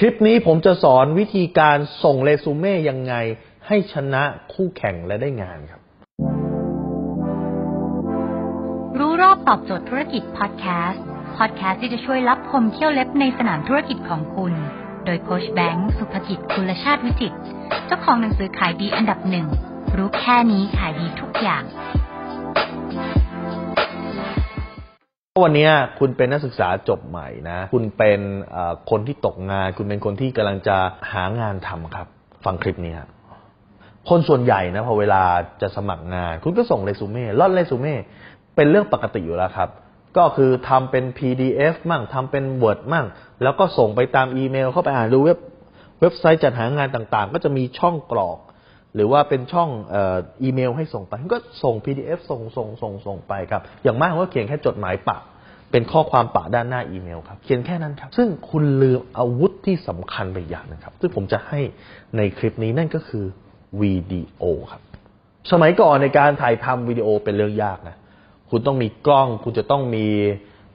[0.00, 3.14] คลิปนี้ผมจะสอนวิธีการส่งเรซูเม่ยังไง
[3.66, 5.80] ให้ชนะคู่แข่งและได้งานครับ
[8.98, 11.02] รู้รอบตอบโจทย์ธุรกิจพอดแคสต์
[11.36, 14.52] พอดแคสต์ที่จะช่วยรับพมเที่ยวเล็บในสนามธุรกิจของคุณ
[15.04, 17.34] โดยโคชแบงค์สุภกิจคุณชาติวิจิต
[17.86, 19.46] เจ้าของหนังสือขายดีอันดับหนึ่ง
[19.96, 21.64] รู้แค่นี้ขายดีทุกอย่าง
[25.42, 28.20] วันนี้คุณเป็นนักศึกษาจบใหม่นะ คุณเป็น
[28.90, 30.76] คนที่ตกงาน คุณเป็นคนที่กำลังจะ
[31.12, 32.06] หางานทำครับ
[32.44, 33.08] ฟังคลิปนี้ครับ
[34.08, 35.22] คนส่วนใหญ่นะพอเวลา
[35.62, 37.94] จะสมัครงาน คุณก็ส่งเรซูเม่ล่อนเรซูเม่
[38.56, 39.68] เป็นเรื่องปกติอยู่แล้วครับ
[40.16, 43.06] ก็คือทำเป็น PDF มั่งทำเป็น Word มั่ง
[43.42, 45.38] แล้วก็ส่งไปตามอีเมลเข้าไปอ่านดูเว็บ
[46.00, 48.38] เว็บไซต์จัดหางานต่างๆ ก็จะมีช่องกรอก
[48.94, 55.18] หรือว่าเป็นช่องอ,อ,อีเมลให้ส่งไปก็ส่ง PDF ส่งส่งส่งส่งไปครับ อย่างมากก็เขียนแค่จดหมายปะ
[55.70, 61.60] เป็นข้อความปะด้านหน้าอีเมลครับ เขียนแค่นั้นครับ ซึ่งคุณลืมอาวุธที่สำคัญไปอย่างนึงครับ ซึ่งผมจะให้
[62.16, 63.24] ในคลิปนี้นั่นก็คือ
[63.80, 64.82] วิดีโอครับ
[65.52, 67.96] สมัยก่อนในการถ่ายทำวิดีโอเป็นเรื่องยากนะ
[68.50, 70.06] คุณต้องมีกล้อง คุณจะต้องมี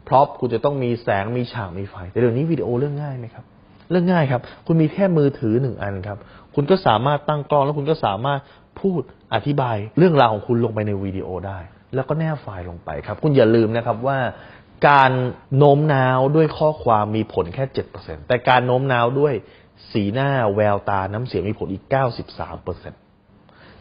[0.08, 3.46] พร็อพคุณจะต้องมีแสงมีฉากมีไฟ แต่เดี๋ยวนี้วิดีโอเรื่องง่ายไหมครับ
[3.92, 6.18] เรื่องง่ายครับ คุณมีแค่มือถือหนึ่งอันครับ
[6.56, 8.40] คุณก็สามารถตั้งกล้องแล้วคุณก็สามารถ
[8.82, 9.02] พูด
[9.34, 11.60] อธิบายเรื่องราวของคุณลงไปในวิดีโอได้
[11.96, 14.18] แล้วก็แนบไฟล์ลงไปครับ คุณอย่าลืมนะครับว่า
[14.88, 15.12] การ
[15.58, 17.64] โน้มน้าวด้วยข้อความมีผลแค่
[17.98, 19.34] 7%แต่การโน้มน้าวด้วย
[19.92, 21.84] สีหน้าแววตาน้ำเสียงมีผลอีก
[22.68, 22.92] 93%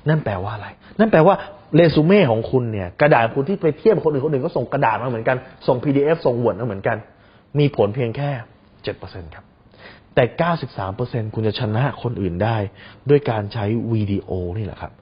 [0.09, 1.35] นั่นแปลว่าอะไร นั่นแปลว่า
[1.75, 6.97] เรซูเม่ของคุณเนี่ยกระดาษคุณที่ไปเทียบคนอื่นคนอื่นก็ส่งกระดาษมาเหมือนกัน ส่ง PDF ส่ง Word มาเหมือนกัน
[7.59, 8.31] มีผลเพียงแค่
[8.85, 9.45] 7%ครับ
[10.19, 10.29] แต่
[10.81, 12.57] 93%คุณจะชนะคนอื่นได้
[13.11, 14.93] ด้วยการใช้วิดีโอนี่แหละครับ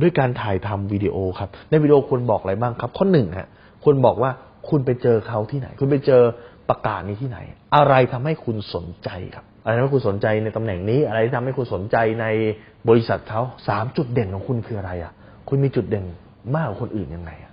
[0.00, 3.48] ด้วยการถ่ายทำวิดีโอครับ ในวิดีโอคุณบอกอะไรบ้างครับ ข้อหนึ่งฮะ
[3.84, 4.30] คุณบอกว่า
[4.68, 6.22] คุณไปเจอเขาที่ไหน คุณไปเจอ
[6.68, 7.38] ประกาศนี้ที่ไหน
[7.76, 12.26] อะไรทำให้คุณสนใจครับ อะไรทำให้คุณสนใจในตำแหน่งนี้ อะไรที่ทำให้คุณสนใจใน
[12.88, 15.12] บริษัทเขาสามจุดเด่นของคุณคืออะไรอะ
[15.48, 16.06] คุณมีจุดเด่น
[16.54, 17.52] มากกว่าคนอื่นยังไงอะ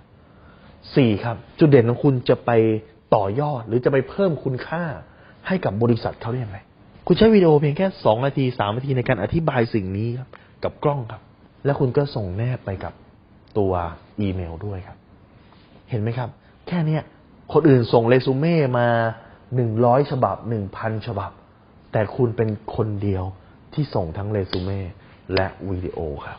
[0.96, 2.50] สี่ครับ จุดเด่นของคุณจะไป
[3.14, 4.84] ต่อยอด หรือจะไปเพิ่มคุณค่า
[5.46, 6.58] ให้กับบริษัทเขาได้ยังไง
[7.12, 10.28] คุณใช้วิดีโอเพียงแค่สองนาทีสามนาทีในการอธิบายสิ่งนี้ครับ
[10.64, 11.22] กับกล้องครับ
[11.64, 12.92] แล้วคุณก็ส่งแนบไปกับ
[13.58, 13.72] ตัว
[14.20, 14.98] อีเมลด้วยครับ
[15.90, 16.28] เห็นไหมครับ
[16.66, 17.02] แค่เนี้ย
[17.52, 18.88] คนอื่นส่งเรซูเม่มา
[19.54, 21.30] หนึ่งร้อยฉบับหนึ่งพันฉบับ
[21.92, 23.24] แต่คุณเป็นคนเดียว
[23.74, 24.80] ที่ส่งทั้งเรซูเม่
[25.34, 26.38] และวิดีโอครับ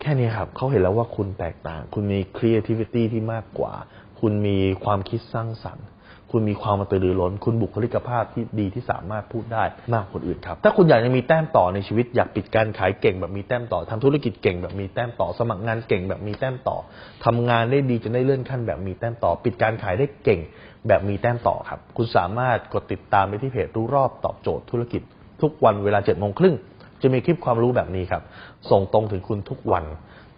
[0.00, 3.72] แค่นี้ครับเขาเห็นแล้วว่าคุณแตกต่าง คุณมี creativity ที่มากกว่า
[4.20, 5.86] คุณมีความคิดสร้างสรรค์
[6.32, 9.64] คุณมีความกระตือรือร้น คุณบุคลิกภาพที่ดีที่สามารถพูดได้
[9.94, 16.76] มากกว่าคนอื่นครับ ถ้าคุณอยากจะมีแต้มต่อในชีวิต อยากปิดการขายเก่งแบบมีแต้มต่อทำธุรกิจเก่งแบบมีแต้มต่อสมัครงานเก่งแบบมีแต้มต่อ
[17.24, 20.40] ทำงานได้ดีจนได้เลื่อนขั้นแบบมีแต้มต่อ ปิดการขายได้เก่ง
[20.88, 25.02] แบบมีแต้มต่อครับ คุณสามารถกดติดตามไปที่เพจรู้รอบตอบโจทย์ธุรกิจ
[25.42, 26.54] ทุกวันเวลาเจ็ดโมงครึ่ง
[27.02, 28.22] จะมีคลิปความรู้แบบนี้ครับ
[28.70, 29.84] ส่งตรงถึงคุณทุกวัน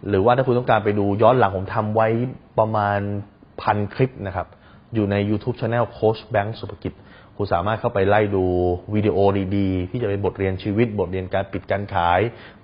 [0.09, 2.07] หรือว่าถ้าคุณต้องการไปดูย้อนหลังผมทำไว้
[2.59, 2.99] ประมาณ
[3.61, 4.47] พันคลิปนะครับ
[4.93, 6.93] อยู่ใน YouTube Channel โค้ชแบงค์สุภกิจ
[7.37, 8.45] คุณสามารถเข้าไปไล่ดู
[8.93, 9.17] วิดีโอ
[9.55, 12.19] ดีๆ ที่จะเป็นบทเรียนชีวิต บทเรียนการปิดการขาย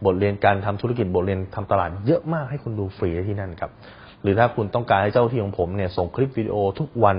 [0.06, 3.72] บทเรียนการทำธุรกิจบทเรียนทำตลาดเยอะมากให้คุณดูฟรีที่นั่นครับ
[4.22, 7.18] หรือถ้าคุณต้องการให้เจ้าที่ของผมเนี่ยส่งคลิปวิดีโอทุกวัน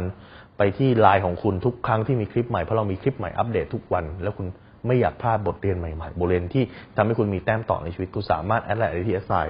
[0.58, 4.46] ไปที่ไลน์ของคุณทุกครั้งที่มีคลิปใหม่เพราะเรามีคลิปใหม่อัปเดตทุกวัน แล้วคุณ
[4.86, 6.64] ไม่อยากพลาดบทเรียนใหม่ๆ บทเรียนที่
[6.96, 9.42] ทำให้คุณมีแต้มต่อในชีวิตคุณสามารถแอดไลน์ที่ s อ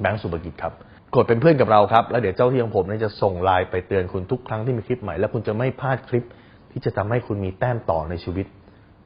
[0.00, 0.72] แบงค์สุภกิจครับ
[1.14, 6.24] กดเป็นเพื่อนกับเราครับ แล้วเดี๋ยวเจ้าที่ของผมเนี่ยจะส่งไลน์ไปเตือนคุณทุกครั้งที่มีคลิปใหม่ และคุณจะไม่พลาดคลิป
[6.70, 8.46] ที่จะทำให้คุณมีแต้มต่อในชีวิต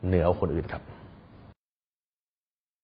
[0.07, 0.83] เหนือคนอื่นครับ